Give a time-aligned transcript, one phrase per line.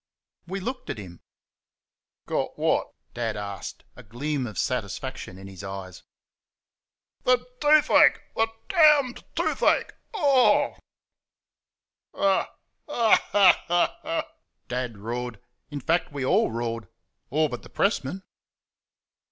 [0.47, 1.21] We looked at him.
[2.25, 6.01] "Got what?" Dad asked, a gleam of satisfaction appearing in his eyes.
[7.23, 8.19] "The toothache!
[8.35, 10.77] the d d toothache!...Oh h!"
[12.15, 12.49] "Ha!
[12.87, 13.65] ha!
[13.67, 13.69] Hoo!
[13.71, 14.09] hoo!
[14.09, 15.39] hoo!" Dad roared.
[15.69, 16.87] In fact, we all roared
[17.29, 18.23] all but the pressman.